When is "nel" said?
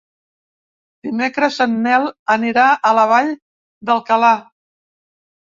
1.83-2.07